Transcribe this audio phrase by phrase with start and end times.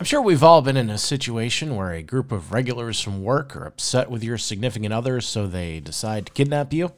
[0.00, 3.54] I'm sure we've all been in a situation where a group of regulars from work
[3.54, 6.92] are upset with your significant other, so they decide to kidnap you.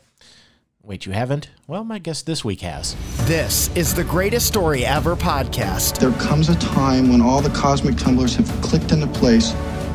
[0.85, 1.51] Wait, you haven't?
[1.67, 2.95] Well, my guess this week has.
[3.27, 5.99] This is the Greatest Story Ever podcast.
[5.99, 9.53] There comes a time when all the cosmic tumblers have clicked into place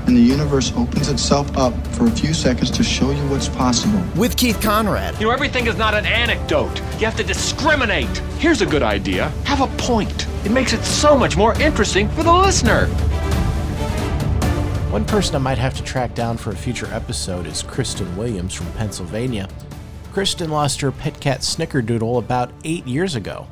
[0.07, 4.01] and the universe opens itself up for a few seconds to show you what's possible.
[4.15, 5.19] With Keith Conrad.
[5.19, 6.79] You know, everything is not an anecdote.
[6.93, 8.17] You have to discriminate.
[8.39, 10.27] Here's a good idea have a point.
[10.45, 12.87] It makes it so much more interesting for the listener.
[14.91, 18.53] One person I might have to track down for a future episode is Kristen Williams
[18.53, 19.49] from Pennsylvania.
[20.13, 23.47] Kristen lost her pet cat Snickerdoodle about eight years ago.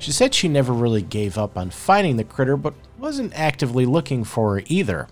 [0.00, 4.24] She said she never really gave up on finding the critter, but wasn't actively looking
[4.24, 5.06] for her either.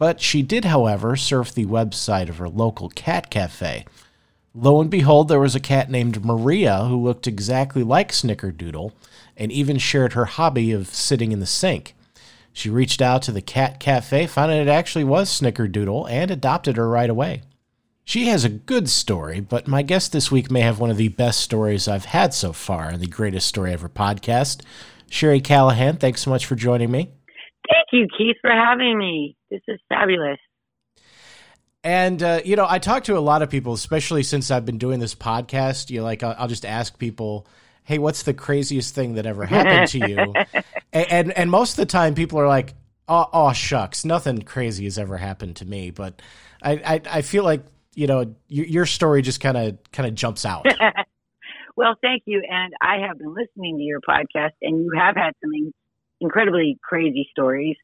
[0.00, 3.84] But she did, however, surf the website of her local cat cafe.
[4.54, 8.92] Lo and behold, there was a cat named Maria who looked exactly like Snickerdoodle
[9.36, 11.94] and even shared her hobby of sitting in the sink.
[12.50, 16.78] She reached out to the cat cafe, found out it actually was Snickerdoodle, and adopted
[16.78, 17.42] her right away.
[18.02, 21.08] She has a good story, but my guest this week may have one of the
[21.08, 24.62] best stories I've had so far in the Greatest Story Ever podcast.
[25.10, 27.10] Sherrie Callahan, thanks so much for joining me.
[27.90, 29.36] Thank you, Keith, for having me.
[29.50, 30.38] This is fabulous.
[31.82, 34.78] And uh, you know, I talk to a lot of people, especially since I've been
[34.78, 35.90] doing this podcast.
[35.90, 37.46] You know, like I'll, I'll just ask people,
[37.84, 40.18] hey, what's the craziest thing that ever happened to you?
[40.92, 42.74] and, and, and most of the time, people are like,
[43.08, 45.90] oh, oh, shucks, nothing crazy has ever happened to me.
[45.90, 46.20] But
[46.62, 47.62] I I, I feel like
[47.94, 50.66] you know your, your story just kind of kind of jumps out.
[51.76, 55.32] well, thank you, and I have been listening to your podcast, and you have had
[55.42, 55.72] some
[56.20, 57.76] incredibly crazy stories.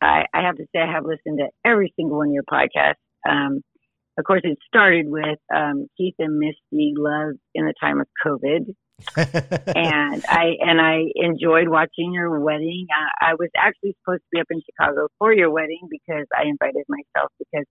[0.00, 2.94] I, I have to say, I have listened to every single one of your podcasts.
[3.28, 3.62] Um,
[4.18, 8.74] of course, it started with um, Keith and Misty Love in the time of COVID.
[9.16, 12.86] and I and I enjoyed watching your wedding.
[13.20, 16.44] I, I was actually supposed to be up in Chicago for your wedding because I
[16.46, 17.66] invited myself because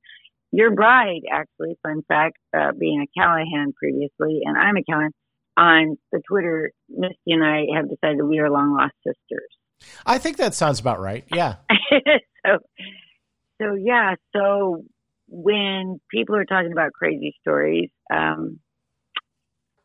[0.52, 5.12] your bride actually, fun fact, uh, being a Callahan previously, and I'm a Callahan.
[5.56, 9.50] On the Twitter, Misty and I have decided we are long lost sisters.
[10.06, 11.26] I think that sounds about right.
[11.34, 11.56] Yeah.
[12.46, 12.58] so,
[13.62, 14.16] so yeah.
[14.36, 14.84] So
[15.28, 18.60] when people are talking about crazy stories, um,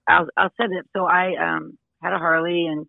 [0.09, 0.85] I'll, I'll say that.
[0.97, 2.87] So I um, had a Harley, and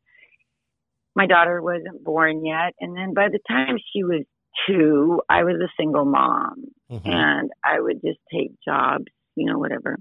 [1.15, 2.73] my daughter wasn't born yet.
[2.79, 4.23] And then by the time she was
[4.67, 7.09] two, I was a single mom, mm-hmm.
[7.09, 9.05] and I would just take jobs,
[9.35, 9.97] you know, whatever.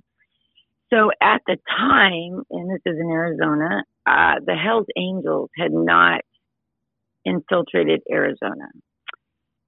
[0.93, 6.23] So at the time, and this is in Arizona, uh, the Hells Angels had not
[7.25, 8.69] infiltrated Arizona.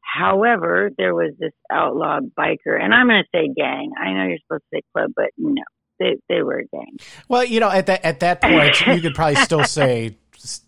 [0.03, 3.93] However, there was this outlaw biker, and I'm going to say gang.
[4.01, 5.63] I know you're supposed to say club, but no,
[5.99, 6.97] they they were a gang.
[7.29, 10.17] Well, you know, at that at that point, you could probably still say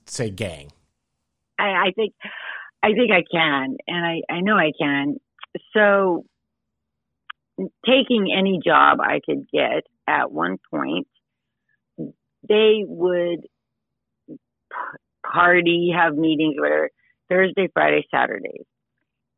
[0.06, 0.70] say gang.
[1.58, 2.14] I, I think
[2.82, 5.16] I think I can, and I I know I can.
[5.74, 6.24] So,
[7.84, 11.08] taking any job I could get at one point,
[12.48, 13.46] they would
[15.32, 16.90] party, have meetings, whatever,
[17.28, 18.64] Thursday, Friday, Saturdays.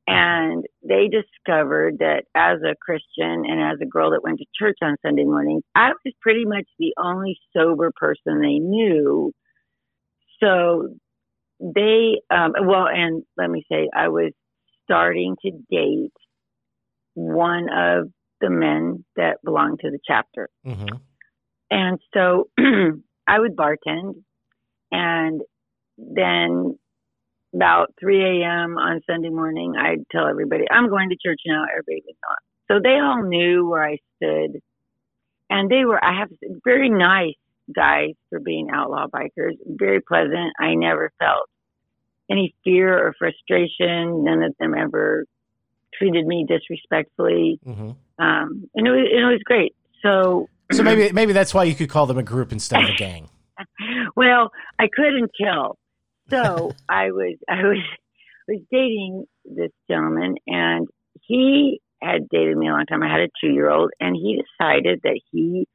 [0.06, 4.76] And they discovered that as a Christian and as a girl that went to church
[4.82, 9.32] on Sunday mornings, I was pretty much the only sober person they knew.
[10.42, 10.88] So
[11.58, 14.32] they, um, well, and let me say, I was
[14.84, 16.12] starting to date
[17.14, 18.10] one of
[18.42, 20.50] the men that belonged to the chapter.
[20.66, 20.96] Mm-hmm.
[21.70, 22.48] And so
[23.26, 24.16] I would bartend
[24.92, 25.40] and
[25.98, 26.78] then
[27.54, 28.78] about 3 a.m.
[28.78, 31.64] on Sunday morning, I'd tell everybody, I'm going to church now.
[31.70, 32.36] Everybody was on.
[32.68, 34.60] So they all knew where I stood.
[35.50, 36.30] And they were, I have
[36.64, 37.34] very nice
[37.74, 40.52] guys for being outlaw bikers, very pleasant.
[40.58, 41.48] I never felt
[42.30, 44.24] any fear or frustration.
[44.24, 45.24] None of them ever
[45.96, 47.60] treated me disrespectfully.
[47.64, 47.90] Mm-hmm.
[48.18, 49.74] Um, and it was, it was great.
[50.02, 52.94] So, so maybe, maybe that's why you could call them a group instead of a
[52.94, 53.28] gang.
[54.16, 55.78] well, I could not kill.
[56.30, 57.78] So I was I was
[58.48, 60.88] was dating this gentleman, and
[61.22, 63.02] he had dated me a long time.
[63.02, 65.66] I had a two year old, and he decided that he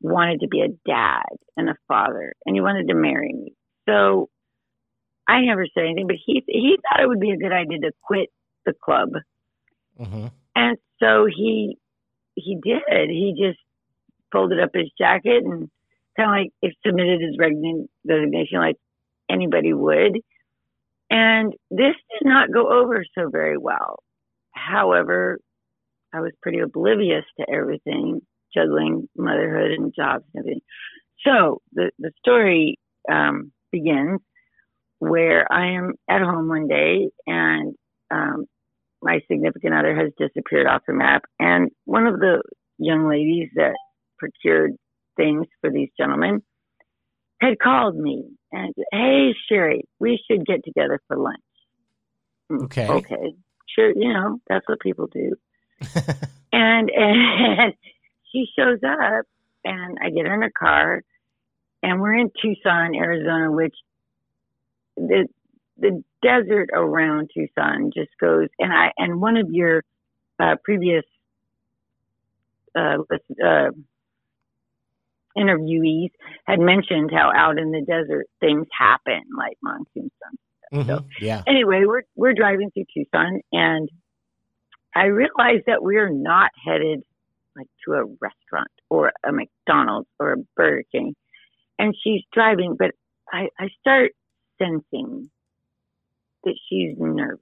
[0.00, 1.26] wanted to be a dad
[1.56, 3.54] and a father, and he wanted to marry me.
[3.88, 4.28] So
[5.28, 7.92] I never said anything, but he he thought it would be a good idea to
[8.02, 8.28] quit
[8.66, 9.10] the club,
[9.98, 10.26] mm-hmm.
[10.54, 11.78] and so he
[12.34, 13.10] he did.
[13.10, 13.58] He just
[14.32, 15.68] folded up his jacket and
[16.16, 18.76] kind of like submitted his resignation like
[19.30, 20.18] anybody would.
[21.10, 23.98] And this did not go over so very well.
[24.52, 25.38] However,
[26.12, 28.20] I was pretty oblivious to everything,
[28.54, 30.62] juggling motherhood and jobs and everything.
[31.26, 32.78] So the, the story
[33.10, 34.20] um, begins
[34.98, 37.74] where I am at home one day and
[38.10, 38.44] um,
[39.02, 41.22] my significant other has disappeared off the map.
[41.38, 42.42] And one of the
[42.78, 43.74] young ladies that
[44.18, 44.72] procured
[45.16, 46.42] things for these gentlemen
[47.40, 51.40] had called me and hey Sherrie, we should get together for lunch.
[52.50, 52.88] Mm, okay.
[52.88, 53.34] Okay.
[53.74, 55.36] Sure, you know, that's what people do.
[56.52, 57.74] and and
[58.32, 59.24] she shows up
[59.64, 61.02] and I get her in a car
[61.82, 63.74] and we're in Tucson, Arizona, which
[64.96, 65.28] the
[65.78, 69.82] the desert around Tucson just goes and I and one of your
[70.38, 71.04] uh, previous
[72.76, 72.98] uh,
[73.44, 73.70] uh,
[75.36, 76.10] interviewees
[76.46, 80.38] had mentioned how out in the desert things happen like monsoon storms.
[80.72, 80.88] Mm-hmm.
[80.88, 81.42] So yeah.
[81.46, 83.88] Anyway, we're we're driving through Tucson and
[84.94, 87.02] I realized that we're not headed
[87.56, 91.14] like to a restaurant or a McDonald's or a Burger King.
[91.78, 92.90] And she's driving, but
[93.32, 94.12] I, I start
[94.58, 95.30] sensing
[96.44, 97.40] that she's nervous.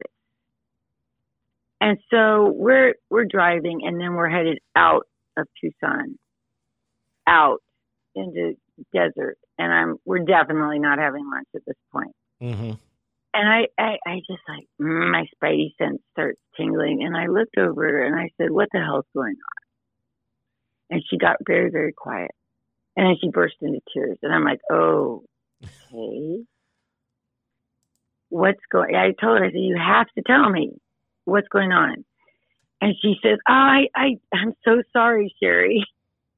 [1.80, 5.06] And so we're we're driving and then we're headed out
[5.36, 6.18] of Tucson,
[7.26, 7.62] out
[8.18, 8.56] into
[8.92, 12.14] desert, and I'm we're definitely not having lunch at this point.
[12.42, 12.72] Mm-hmm.
[13.34, 17.58] And I, I, I just like mm, my spidey sense starts tingling, and I looked
[17.58, 19.64] over her and I said, "What the hell's going on?"
[20.90, 22.30] And she got very, very quiet,
[22.96, 25.24] and then she burst into tears, and I'm like, "Oh,
[25.64, 26.44] okay."
[28.30, 28.94] What's going?
[28.94, 30.72] I told her, I said, "You have to tell me
[31.24, 32.04] what's going on."
[32.80, 35.84] And she says, oh, "I, I, I'm so sorry, Sherrie."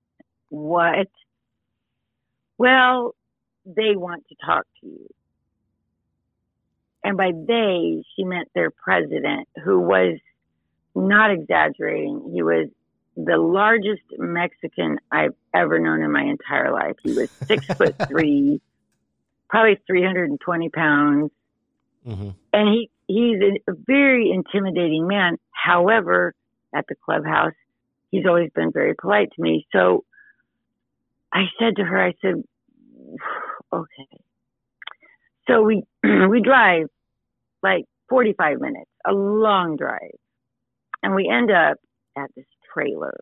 [0.49, 1.09] what?
[2.61, 3.15] Well,
[3.65, 5.09] they want to talk to you.
[7.03, 10.19] And by they, she meant their president, who was
[10.95, 12.33] not exaggerating.
[12.35, 12.69] He was
[13.17, 16.97] the largest Mexican I've ever known in my entire life.
[17.03, 18.61] He was six foot three,
[19.49, 21.31] probably 320 pounds.
[22.07, 22.29] Mm-hmm.
[22.53, 23.41] And he, he's
[23.71, 25.39] a very intimidating man.
[25.51, 26.35] However,
[26.75, 27.55] at the clubhouse,
[28.11, 29.67] he's always been very polite to me.
[29.73, 30.05] So
[31.33, 32.43] I said to her, I said,
[33.73, 34.21] okay.
[35.49, 36.87] So we we drive
[37.63, 40.17] like 45 minutes, a long drive,
[41.03, 41.79] and we end up
[42.17, 43.19] at this trailer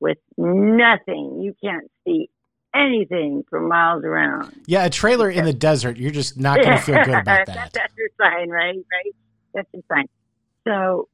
[0.00, 1.40] with nothing.
[1.42, 2.28] You can't see
[2.74, 4.52] anything for miles around.
[4.66, 5.96] Yeah, a trailer in the desert.
[5.96, 7.70] You're just not going to feel good about that.
[7.72, 8.74] that's your sign, right?
[8.74, 9.14] Right.
[9.54, 10.06] That's your sign.
[10.66, 11.08] So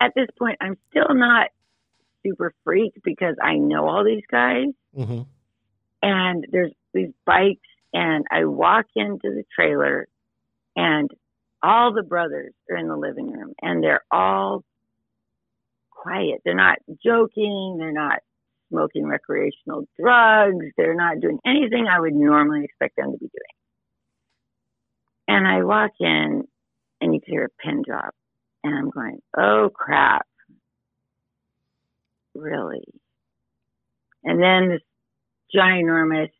[0.00, 1.48] at this point, I'm still not
[2.26, 5.22] super freaked because I know all these guys, mm-hmm.
[6.02, 7.60] and there's these bikes
[7.92, 10.08] and I walk into the trailer
[10.74, 11.10] and
[11.62, 14.64] all the brothers are in the living room and they're all
[15.90, 16.42] quiet.
[16.44, 17.76] They're not joking.
[17.78, 18.20] They're not
[18.70, 20.66] smoking recreational drugs.
[20.76, 23.56] They're not doing anything I would normally expect them to be doing.
[25.28, 26.44] And I walk in
[27.00, 28.14] and you can hear a pin drop
[28.62, 30.26] and I'm going, oh crap.
[32.36, 32.84] Really?
[34.24, 34.82] And then this
[35.54, 36.30] ginormous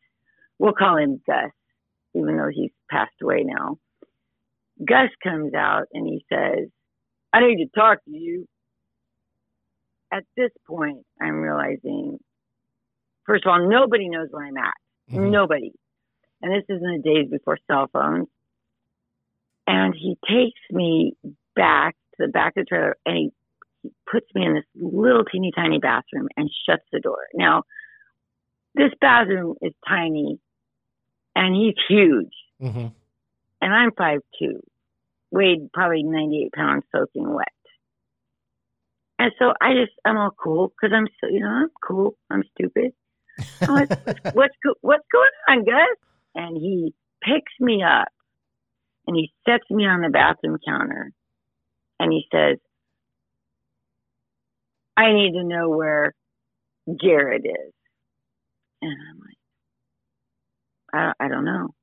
[0.59, 1.51] we'll call him Gus,
[2.15, 3.79] even though he's passed away now.
[4.85, 6.69] Gus comes out and he says,
[7.33, 8.47] I need to talk to you.
[10.13, 12.19] At this point, I'm realizing,
[13.25, 14.75] first of all, nobody knows where I'm at.
[15.11, 15.31] Mm-hmm.
[15.31, 15.73] Nobody.
[16.43, 18.29] And this is in the days before cell phones.
[19.67, 21.15] And he takes me
[21.57, 23.33] back to the back of the trailer and he,
[23.83, 27.19] he puts me in this little teeny tiny bathroom and shuts the door.
[27.35, 27.63] Now,
[28.75, 30.39] this bathroom is tiny
[31.35, 32.33] and he's huge.
[32.63, 32.87] Mm-hmm.
[33.61, 34.61] And I'm five two,
[35.31, 37.47] weighed probably 98 pounds soaking wet.
[39.19, 42.17] And so I just, I'm all cool because I'm so, you know, I'm cool.
[42.31, 42.93] I'm stupid.
[43.67, 43.95] what's,
[44.35, 45.99] what's, what's going on, Gus?
[46.35, 48.09] And he picks me up
[49.07, 51.13] and he sets me on the bathroom counter
[51.99, 52.59] and he says,
[54.97, 56.15] I need to know where
[57.03, 57.73] Jared is.
[58.83, 59.37] And I'm like,
[61.21, 61.75] I, I don't know.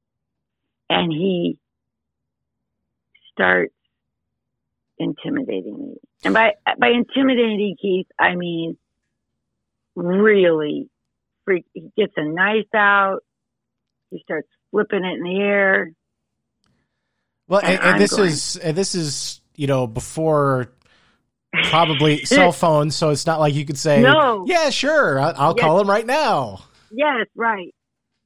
[0.89, 1.57] And he
[3.31, 3.73] starts
[4.97, 5.95] intimidating me.
[6.23, 8.77] And by by intimidating Keith, I mean
[9.95, 10.89] really
[11.45, 11.65] freak.
[11.73, 13.19] He gets a knife out.
[14.09, 15.91] He starts flipping it in the air.
[17.47, 20.71] Well, and, and, and this going, is and this is you know before
[21.65, 25.55] probably cell phone, so it's not like you could say, "No, yeah, sure, I'll, I'll
[25.55, 25.63] yes.
[25.63, 27.73] call him right now." Yes, right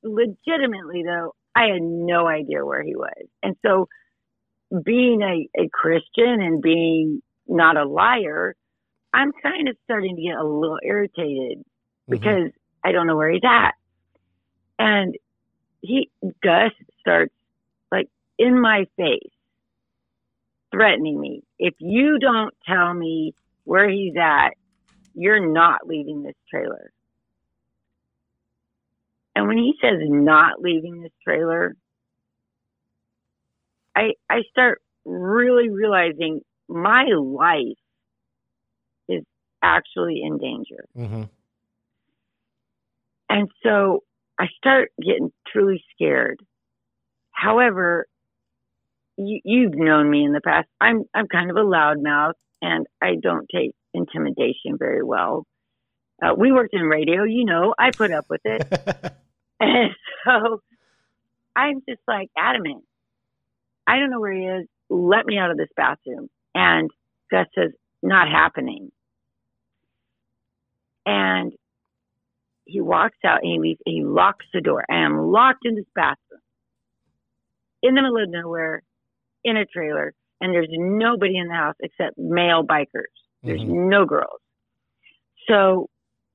[0.08, 3.26] legitimately though, I had no idea where he was.
[3.44, 3.88] And so
[4.84, 8.56] being a, a Christian and being not a liar,
[9.14, 12.12] I'm kind of starting to get a little irritated mm-hmm.
[12.12, 12.52] because
[12.84, 13.74] I don't know where he's at.
[14.80, 15.16] And
[15.82, 16.12] he,
[16.44, 17.34] Gus starts
[17.92, 19.32] like in my face,
[20.72, 23.34] threatening me, if you don't tell me
[23.64, 24.52] where he's at,
[25.14, 26.92] you're not leaving this trailer.
[29.36, 31.76] And when he says not leaving this trailer,
[33.96, 37.78] I I start really realizing my life
[39.08, 39.24] is
[39.62, 40.86] actually in danger.
[40.98, 41.24] Mm-hmm.
[43.30, 44.04] And so
[44.40, 46.40] I start getting truly scared.
[47.32, 48.08] However,
[49.18, 50.68] you, you've known me in the past.
[50.80, 55.46] I'm I'm kind of a loudmouth, and I don't take intimidation very well.
[56.22, 57.74] Uh, we worked in radio, you know.
[57.78, 58.66] I put up with it,
[59.60, 59.92] and
[60.26, 60.62] so
[61.56, 62.84] I'm just like adamant.
[63.88, 64.68] I don't know where he is.
[64.90, 66.30] Let me out of this bathroom.
[66.54, 66.90] And
[67.32, 67.72] Gus says,
[68.02, 68.92] "Not happening."
[71.06, 71.54] And
[72.66, 74.84] he walks out and he leaves, and he locks the door.
[74.90, 76.42] I am locked in this bathroom
[77.82, 78.84] in the middle of nowhere
[79.44, 83.14] in a trailer and there's nobody in the house except male bikers.
[83.44, 83.90] There's Mhm.
[83.90, 84.42] no girls.
[85.48, 85.90] So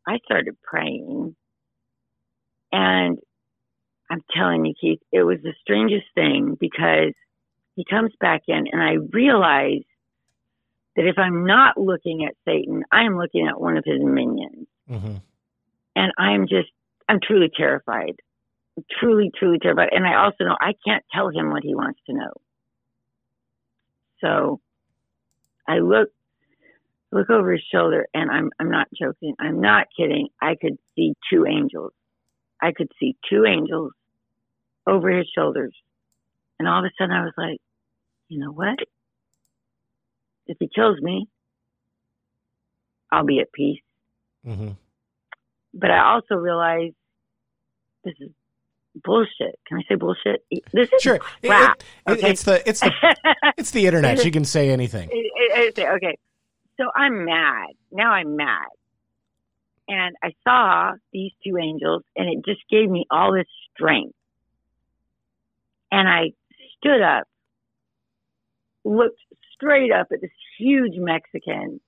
[0.06, 1.36] I started praying
[2.72, 3.18] and
[4.10, 7.14] I'm telling you, Keith, it was the strangest thing because
[7.76, 9.84] he comes back in and I realize
[10.96, 14.68] that if I'm not looking at Satan, I am looking at one of his minions
[14.90, 15.16] Mm-hmm.
[15.96, 16.68] and I'm just
[17.08, 18.16] I'm truly terrified.
[18.98, 19.90] Truly, truly terrified.
[19.92, 22.32] And I also know I can't tell him what he wants to know.
[24.22, 24.60] So
[25.68, 26.10] I look
[27.12, 29.34] look over his shoulder and I'm I'm not joking.
[29.38, 30.28] I'm not kidding.
[30.40, 31.92] I could see two angels.
[32.60, 33.92] I could see two angels
[34.86, 35.74] over his shoulders.
[36.58, 37.58] And all of a sudden I was like,
[38.28, 38.78] you know what?
[40.46, 41.28] If he kills me,
[43.10, 43.80] I'll be at peace
[44.46, 44.70] Mm-hmm.
[45.74, 46.96] but I also realized
[48.04, 48.30] this is
[49.04, 49.58] bullshit.
[49.66, 50.44] Can I say bullshit?
[50.72, 51.18] This is Sure.
[51.44, 51.78] Crap.
[51.80, 52.30] it- it- okay?
[52.30, 52.92] it's the it's the
[53.56, 54.24] it's the internet.
[54.24, 55.08] You can say anything.
[55.12, 56.18] It- okay.
[56.78, 57.68] So I'm mad.
[57.90, 58.66] Now I'm mad.
[59.88, 64.14] And I saw these two angels and it just gave me all this strength.
[65.90, 66.32] And I
[66.78, 67.28] stood up,
[68.84, 69.20] looked
[69.54, 71.80] straight up at this huge Mexican,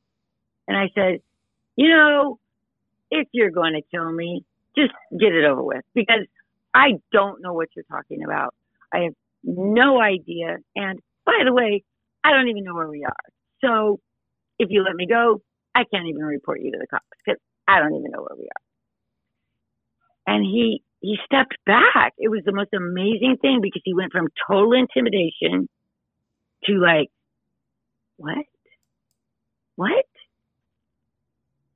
[0.68, 1.20] and I said,
[1.76, 2.38] You know,
[3.10, 4.44] if you're going to kill me,
[4.76, 6.26] just get it over with because
[6.74, 8.54] I don't know what you're talking about.
[8.92, 9.14] I have
[9.44, 10.58] no idea.
[10.76, 11.84] And by the way,
[12.24, 13.16] I don't even know where we are.
[13.64, 14.00] So
[14.58, 15.42] if you let me go,
[15.74, 18.44] I can't even report you to the cops because I don't even know where we
[18.44, 20.34] are.
[20.34, 22.14] And he he stepped back.
[22.18, 25.68] It was the most amazing thing because he went from total intimidation
[26.64, 27.08] to like,
[28.16, 28.46] what?
[29.76, 30.06] What?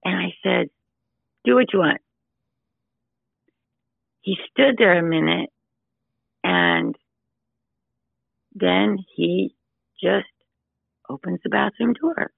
[0.04, 0.68] And I said,
[1.44, 2.00] do what you want.
[4.28, 5.48] He stood there a minute
[6.44, 6.94] and
[8.54, 9.54] then he
[10.02, 10.26] just
[11.08, 12.30] opens the bathroom door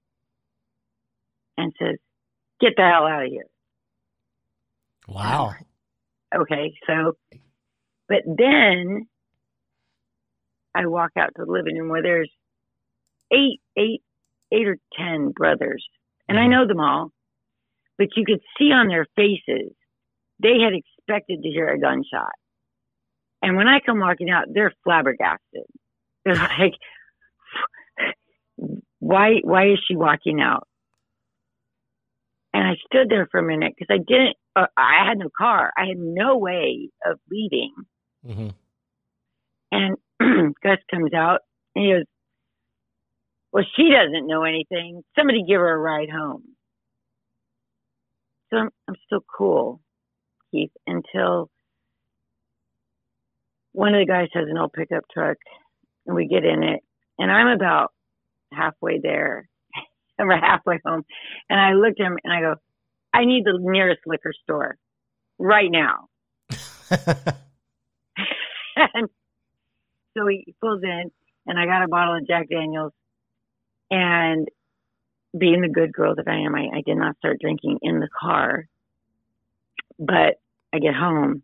[1.59, 1.97] and says,
[2.61, 3.47] get the hell out of here.
[5.09, 5.55] Wow.
[6.33, 7.17] Okay, so,
[8.09, 9.09] but then
[10.73, 12.31] I walk out to the living room where there's
[13.33, 14.05] eight, eight,
[14.53, 15.85] eight or ten brothers,
[16.29, 16.53] and I mm-hmm.
[16.53, 17.11] know them all,
[17.99, 19.73] but you could see on their faces
[20.43, 22.33] they had expected to hear a gunshot.
[23.43, 25.65] And when I come walking out, they're flabbergasted.
[26.25, 26.75] They're like,
[28.99, 29.41] "Why?
[29.43, 30.67] Why is she walking out?"
[32.53, 34.37] And I stood there for a minute because I didn't.
[34.57, 35.73] Uh, I had no car.
[35.77, 37.73] I had no way of leaving.
[38.27, 38.49] Mm-hmm.
[39.73, 39.97] And
[40.63, 41.41] Gus comes out
[41.75, 42.05] and he goes,
[43.53, 45.03] Well, she doesn't know anything.
[45.17, 46.43] Somebody give her a ride home.
[48.51, 49.81] So I'm, I'm still cool,
[50.87, 51.51] Until
[53.73, 55.37] one of the guys has an old pickup truck
[56.07, 56.81] and we get in it.
[57.19, 57.93] And I'm about
[58.53, 59.49] halfway there.
[60.19, 61.05] I'm halfway home.
[61.49, 62.55] And I looked at him and I go,
[63.13, 64.77] I need the nearest liquor store
[65.39, 66.09] right now.
[68.77, 69.09] and
[70.17, 71.11] so he pulls in,
[71.47, 72.93] and I got a bottle of Jack Daniels.
[73.91, 74.49] And
[75.37, 78.09] being the good girl that I am, I, I did not start drinking in the
[78.21, 78.67] car.
[80.01, 80.41] But
[80.73, 81.43] I get home.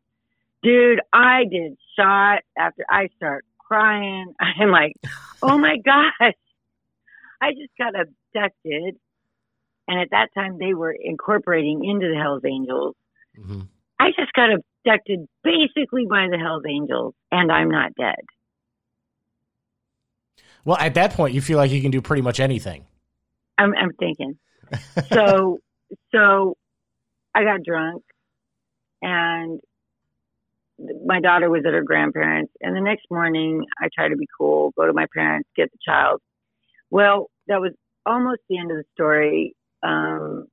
[0.63, 4.35] Dude, I did shot after I start crying.
[4.61, 4.95] I'm like,
[5.43, 6.35] oh my gosh,
[7.41, 8.97] I just got abducted.
[9.89, 12.97] And at that time, they were incorporating into the Hells Angels.
[13.37, 13.63] hmm
[13.99, 18.21] I just got abducted basically by the Hells Angels, and I'm not dead.
[20.67, 22.85] Well, at that point, you feel like you can do pretty much anything.
[23.57, 24.39] I'm, I'm thinking.
[25.13, 25.61] So,
[26.13, 26.57] so
[27.35, 28.03] I got drunk,
[29.07, 29.61] and
[31.07, 32.53] my daughter was at her grandparents.
[32.61, 35.79] And the next morning, I try to be cool, go to my parents, get the
[35.87, 36.21] child.
[36.91, 37.73] Well, that was
[38.05, 39.55] almost the end of the story.
[39.83, 40.49] Um,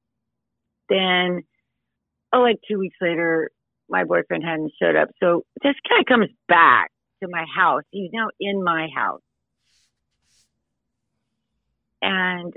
[0.87, 1.41] then,
[2.31, 3.49] oh, like two weeks later,
[3.89, 5.09] my boyfriend hadn't showed up.
[5.19, 6.91] So this guy comes back
[7.23, 7.83] to my house.
[7.89, 9.21] He's now in my house.
[12.03, 12.53] And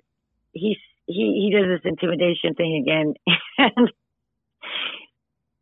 [0.53, 0.77] he's
[1.07, 3.15] he he does this intimidation thing again
[3.59, 3.93] and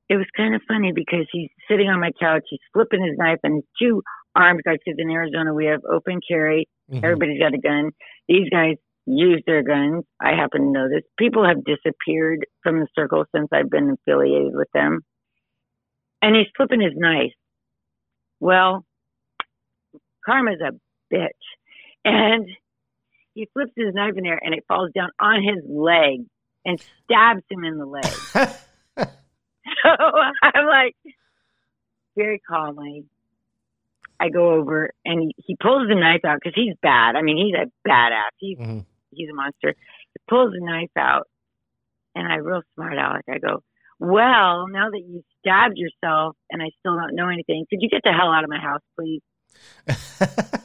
[0.08, 3.38] it was kind of funny because he's sitting on my couch, he's flipping his knife
[3.42, 4.02] and his two
[4.37, 6.68] armed guys because in Arizona we have open carry.
[6.90, 7.04] Mm-hmm.
[7.04, 7.90] Everybody's got a gun.
[8.28, 10.04] These guys use their guns.
[10.20, 11.02] I happen to know this.
[11.18, 15.00] People have disappeared from the circle since I've been affiliated with them.
[16.20, 17.32] And he's flipping his knife.
[18.40, 18.84] Well,
[20.26, 20.73] Karma's a
[21.14, 21.28] bitch.
[22.04, 22.46] And
[23.34, 26.26] he flips his knife in there and it falls down on his leg
[26.64, 28.04] and stabs him in the leg.
[29.98, 30.04] so
[30.42, 30.96] I'm like,
[32.16, 33.04] very calmly,
[34.20, 37.16] I go over and he, he pulls the knife out because he's bad.
[37.16, 38.30] I mean, he's a badass.
[38.38, 38.80] He's mm-hmm.
[39.10, 39.74] he's a monster.
[39.74, 41.28] He pulls the knife out,
[42.14, 43.24] and I real smart Alec.
[43.28, 43.62] I go,
[43.98, 48.02] well, now that you stabbed yourself and I still don't know anything, could you get
[48.04, 49.22] the hell out of my house, please?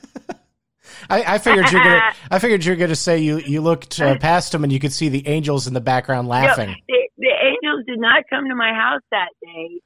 [1.10, 2.14] I, I, figured you're gonna.
[2.32, 5.10] I figured you're gonna say you you looked uh, past him and you could see
[5.10, 6.70] the angels in the background laughing.
[6.70, 7.32] No, the, the
[7.62, 9.82] did not come to my house that day.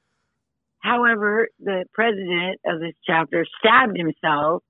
[0.80, 4.64] However, the president of this chapter stabbed himself.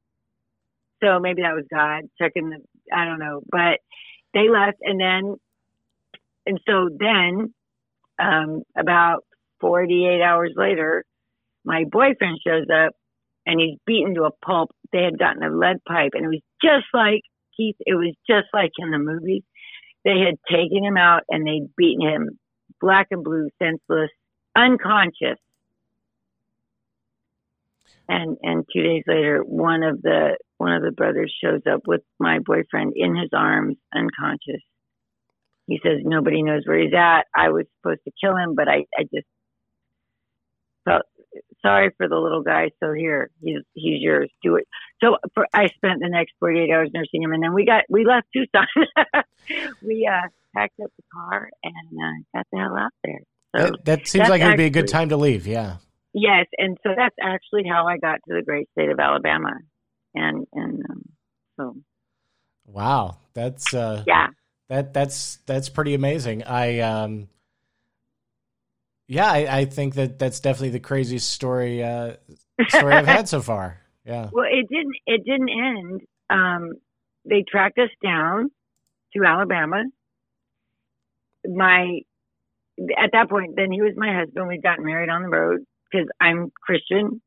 [1.03, 2.59] So maybe that was God checking the,
[2.95, 3.79] I don't know, but
[4.33, 5.35] they left and then,
[6.45, 7.53] and so then,
[8.19, 9.23] um, about
[9.59, 11.03] 48 hours later,
[11.65, 12.93] my boyfriend shows up
[13.45, 14.71] and he's beaten to a pulp.
[14.91, 17.21] They had gotten a lead pipe and it was just like
[17.57, 19.43] Keith, it was just like in the movies.
[20.05, 22.39] They had taken him out and they'd beaten him
[22.83, 24.11] black and blue, senseless,
[24.57, 25.39] unconscious.
[28.09, 32.01] And and two days later one of the one of the brothers shows up with
[32.19, 34.61] my boyfriend in his arms unconscious.
[35.67, 37.23] He says nobody knows where he's at.
[37.35, 39.27] I was supposed to kill him but i i just
[41.65, 42.71] sorry for the little guy.
[42.81, 44.29] So here he's he's yours.
[44.43, 44.67] Do it.
[45.03, 48.05] So for, i spent the next 48 hours nursing him and then we got we
[48.05, 48.67] left tucson.
[49.81, 53.19] We uh packed up the car and uh, got the hell out there.
[53.55, 55.77] So that, that seems like it would be a good time to leave yeah.
[56.13, 59.51] Yes, and so that's actually how I got to the great state of Alabama,
[60.13, 61.01] and and um,
[61.57, 61.75] so.
[62.67, 64.27] Wow, that's uh, yeah.
[64.69, 66.43] That that's that's pretty amazing.
[66.43, 67.29] I um,
[69.13, 72.15] yeah, I, I think that that's definitely the craziest story uh,
[72.69, 73.79] story I've had so far.
[74.05, 74.29] Yeah.
[74.31, 76.01] Well, it didn't it didn't end.
[76.31, 76.73] Um,
[77.23, 78.49] they tracked us down
[79.15, 79.83] to Alabama.
[81.45, 81.99] My
[82.97, 84.47] at that point, then he was my husband.
[84.47, 85.59] We'd gotten married on the road
[85.91, 87.21] because I'm Christian.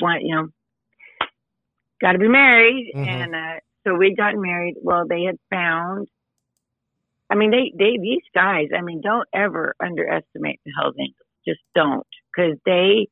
[0.00, 0.48] Want you know,
[2.00, 3.08] got to be married, mm-hmm.
[3.08, 4.76] and uh, so we'd gotten married.
[4.80, 6.06] Well, they had found.
[7.28, 8.68] I mean, they they these guys.
[8.76, 11.21] I mean, don't ever underestimate the Hell's Angels.
[11.46, 13.08] Just don't, because they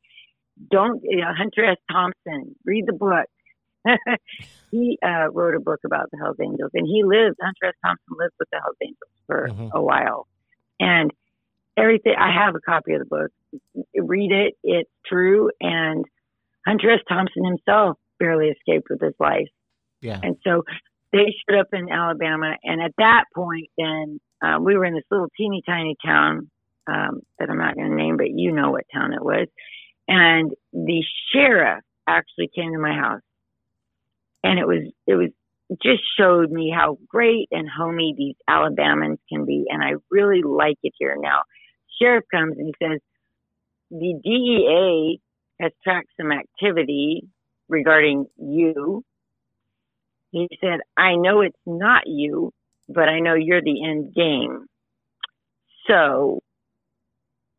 [0.71, 1.01] don't.
[1.05, 1.79] You know, Hunter S.
[1.91, 2.55] Thompson.
[2.65, 3.27] Read the book.
[4.71, 7.37] he uh, wrote a book about the Hell's Angels, and he lived.
[7.41, 7.75] Hunter S.
[7.85, 9.77] Thompson lived with the Hell's Angels for mm-hmm.
[9.77, 10.27] a while,
[10.79, 11.11] and
[11.77, 12.15] everything.
[12.19, 13.31] I have a copy of the book.
[13.95, 14.55] Read it.
[14.63, 15.51] It's true.
[15.61, 16.05] And
[16.67, 17.01] Hunter S.
[17.09, 19.49] Thompson himself barely escaped with his life.
[20.01, 20.21] Yeah.
[20.23, 20.63] And so
[21.13, 22.55] they showed up in Alabama.
[22.63, 26.51] And at that point, then uh, we were in this little teeny tiny town
[26.87, 29.49] um, that I'm not going to name, but you know what town it was.
[30.09, 33.23] And the sheriff actually came to my house.
[34.43, 35.31] And it was, it was
[35.83, 39.67] just showed me how great and homey these Alabamans can be.
[39.69, 41.41] And I really like it here now
[42.01, 43.01] sheriff comes and he says,
[43.91, 45.21] the DEA
[45.61, 47.23] has tracked some activity
[47.69, 49.05] regarding you.
[50.31, 52.53] He said, I know it's not you,
[52.89, 54.67] but I know you're the end game.
[55.89, 56.41] So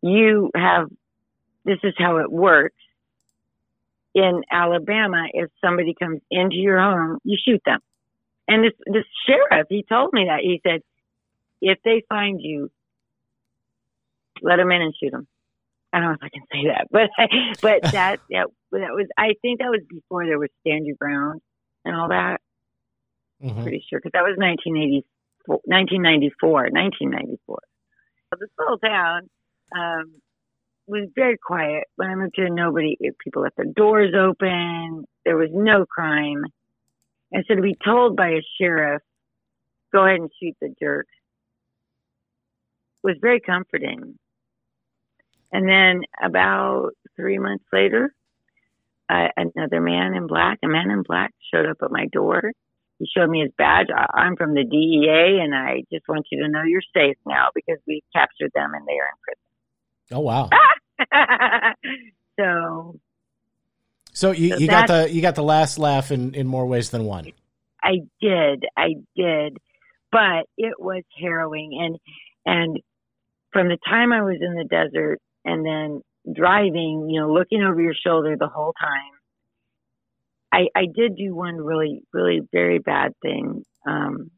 [0.01, 0.87] you have,
[1.65, 2.75] this is how it works.
[4.13, 7.79] In Alabama, if somebody comes into your home, you shoot them.
[8.47, 10.41] And this, this sheriff, he told me that.
[10.41, 10.81] He said,
[11.61, 12.69] if they find you,
[14.41, 15.27] let them in and shoot them.
[15.93, 17.09] I don't know if I can say that, but
[17.61, 21.41] but that yeah, that was I think that was before there was stand your ground
[21.85, 22.39] and all that.
[23.43, 23.63] Mm-hmm.
[23.63, 27.59] Pretty sure because that was 1984, 1994, 1994.
[28.29, 29.29] So this little town
[29.75, 30.21] um,
[30.88, 31.86] was very quiet.
[31.95, 35.05] When I moved here, nobody, people left their doors open.
[35.25, 36.43] There was no crime,
[37.31, 39.01] and so to be told by a sheriff,
[39.93, 41.07] "Go ahead and shoot the jerk,"
[43.03, 44.17] was very comforting.
[45.53, 48.13] And then about three months later,
[49.10, 52.53] uh, another man in black, a man in black showed up at my door.
[52.99, 53.88] he showed me his badge.
[53.95, 57.47] I, I'm from the DEA, and I just want you to know you're safe now
[57.55, 59.50] because we captured them and they are in prison.
[60.12, 60.50] Oh wow!
[62.39, 63.00] so,
[64.13, 66.89] so you, So you got the you got the last laugh in in more ways
[66.89, 67.32] than one.
[67.84, 69.58] I did, I did,
[70.12, 71.97] but it was harrowing, and
[72.45, 72.80] and
[73.54, 76.02] from the time I was in the desert and then
[76.34, 79.13] driving, you know, looking over your shoulder the whole time.
[80.54, 83.63] I I did do one really really very bad thing.
[83.88, 84.32] Um,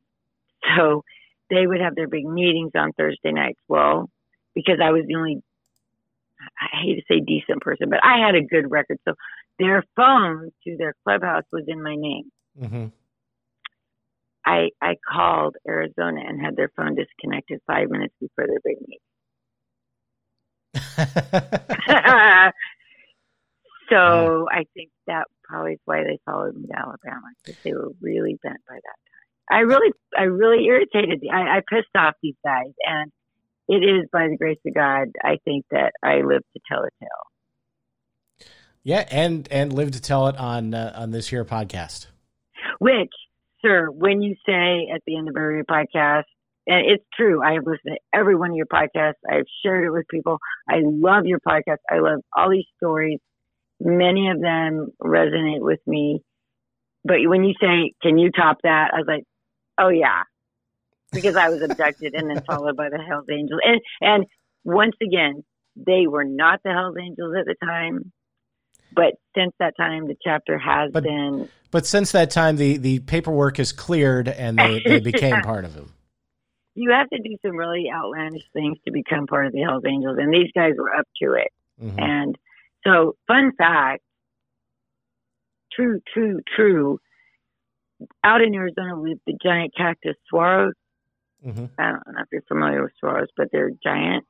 [0.78, 1.04] so
[1.50, 3.60] they would have their big meetings on Thursday nights.
[3.68, 4.10] Well,
[4.56, 5.42] because I was the only
[6.62, 8.98] I hate to say decent person, but I had a good record.
[9.08, 9.14] So
[9.60, 12.32] their phone to their clubhouse was in my name.
[12.60, 12.86] hmm
[14.46, 19.00] I I called Arizona and had their phone disconnected five minutes before their big meeting.
[23.90, 27.92] so I think that probably is why they followed me to Alabama because they were
[28.02, 29.18] really bent by that time.
[29.50, 31.22] I really I really irritated.
[31.22, 33.12] the- I, I pissed off these guys, and
[33.68, 36.90] it is by the grace of God I think that I live to tell a
[37.00, 38.48] tale.
[38.84, 42.08] yeah, and and live to tell it on uh, on this here podcast.
[42.80, 43.12] Which,
[43.64, 46.24] sir, when you say at the end of every podcast,
[46.68, 49.14] and it's true, I have listened to every one of your podcasts.
[49.30, 50.38] I've shared it with people.
[50.70, 51.78] I love your podcast.
[51.90, 53.20] I love all these stories.
[53.80, 56.22] Many of them resonate with me.
[57.04, 59.24] But when you say, "Can you top that?" I was like,
[59.78, 60.24] "Oh yeah,"
[61.14, 63.60] because I was abducted and then followed by the Hell's Angels.
[63.64, 64.26] And and
[64.64, 65.44] once again,
[65.76, 68.12] they were not the Hell's Angels at the time.
[68.96, 73.00] But since that time, the chapter has But- been But since that time, the the
[73.00, 75.42] paperwork is cleared and they, they became Yeah.
[75.42, 75.94] part of them.
[76.76, 80.18] you have to do some really outlandish things to become part of the Hells Angels,
[80.20, 81.52] and these guys were up to it.
[81.82, 82.02] Mhm.
[82.02, 82.38] And
[82.86, 84.02] so, fun fact,
[85.72, 87.00] true, true, true.
[88.24, 90.74] Out in Arizona, have the giant cactus saguaros.
[91.46, 91.70] Mhm.
[91.78, 94.26] I don't know if you're familiar with saguaros, but they're giant.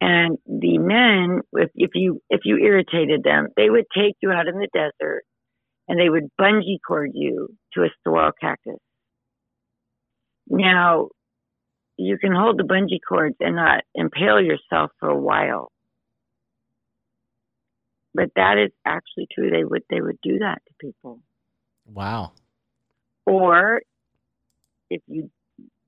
[0.00, 4.46] And the men, if, if you if you irritated them, they would take you out
[4.46, 5.24] in the desert,
[5.88, 8.78] and they would bungee cord you to a saguaro cactus.
[10.48, 11.08] Now,
[11.96, 15.72] you can hold the bungee cords and not impale yourself for a while.
[18.14, 19.50] But that is actually true.
[19.50, 21.20] They would they would do that to people.
[21.86, 22.32] Wow.
[23.24, 23.80] Or
[24.90, 25.30] if you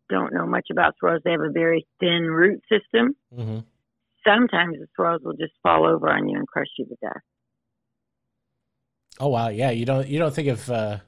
[0.09, 3.15] don't know much about saguaros, they have a very thin root system.
[3.35, 3.59] hmm
[4.27, 7.23] Sometimes the saguaros will just fall over on you and crush you to death.
[9.21, 9.49] Oh wow.
[9.49, 9.71] Yeah.
[9.71, 10.99] You don't you don't think of uh,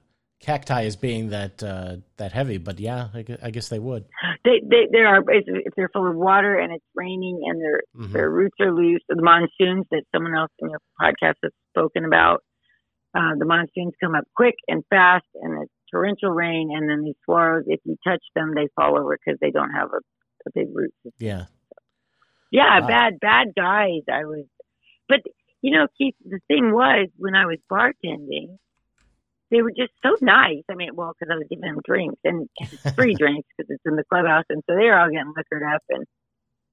[0.41, 4.05] cacti as being that uh, that heavy, but yeah, I, gu- I guess they would.
[4.45, 7.81] They they there are if if they're full of water and it's raining and their
[7.97, 8.13] Mhm.
[8.13, 9.03] their roots are loose.
[9.09, 12.43] The monsoons that someone else in your podcast has spoken about.
[13.13, 16.71] Uh, the monsoons come up quick and fast, and it's torrential rain.
[16.75, 19.89] And then these saguaros, if you touch them, they fall over because they don't have
[19.93, 19.99] a,
[20.47, 21.13] a big root system.
[21.19, 21.45] Yeah.
[22.51, 22.87] Yeah, Wow.
[22.89, 24.03] bad, bad guys.
[24.13, 24.45] I was,
[25.09, 25.21] but
[25.63, 28.59] you know, Keith, the thing was when I was bartending,
[29.51, 30.63] they were just so nice.
[30.71, 32.49] I mean, well, because I was giving them drinks and
[32.97, 35.83] free drinks because it's in the clubhouse, and so they were all getting liquored up,
[35.91, 36.05] and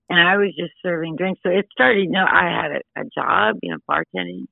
[0.09, 1.41] and I was just serving drinks.
[1.43, 2.03] So it started.
[2.05, 4.45] You know, I had a, a job, you know, bartending,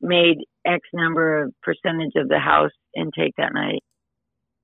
[0.00, 3.82] made X number of percentage of the house intake that night,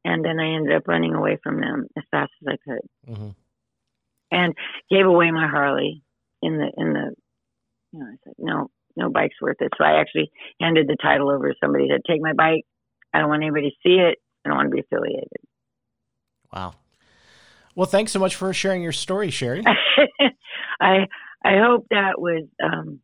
[0.05, 3.29] and then I ended up running away from them as fast as I could Mm-hmm.
[4.31, 4.55] and
[4.91, 6.03] gave away my Harley
[6.41, 7.15] in the in the
[7.93, 11.31] you know I said no no bike's worth it so I actually handed the title
[11.31, 12.63] over to somebody said take my bike
[13.13, 15.29] I don't want anybody to see it I don't want to be affiliated
[16.53, 16.75] Wow.
[17.75, 19.65] Well, thanks so much for sharing your story, Sherrie.
[20.81, 21.07] I
[21.45, 23.01] I hope that was um,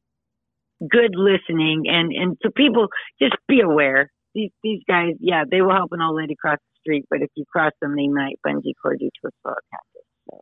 [0.81, 2.89] good listening and and so people
[3.21, 6.81] just be aware these these guys yeah they will help an old lady cross the
[6.81, 10.05] street but if you cross them they might bungee cord you to a soil cactus
[10.31, 10.41] so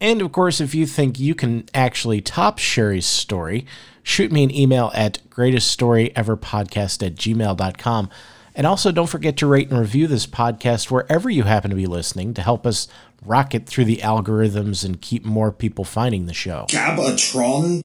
[0.00, 3.66] And of course, if you think you can actually top Sherrie's story,
[4.02, 8.10] shoot me an email at greateststoryeverpodcast at gmail.com.
[8.54, 11.86] And also, don't forget to rate and review this podcast wherever you happen to be
[11.86, 12.86] listening to help us
[13.24, 16.66] rocket through the algorithms and keep more people finding the show.
[16.68, 17.80] Gabatron?